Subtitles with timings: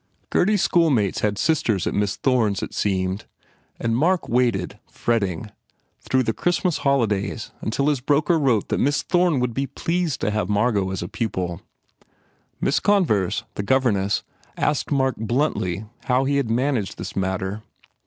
[0.31, 3.25] Gurdy s schoolmates had sisters at Miss Thome s, it seemed,
[3.79, 5.51] and Mark waited, fretting,
[5.99, 10.31] through the Christmas holidays until his broker wrote that Miss Thome would be pleased to
[10.31, 11.61] have Margot as a pupil.
[12.59, 14.23] Miss Converse, the gover ness,
[14.57, 17.61] asked Mark bluntly how he had managed this matter.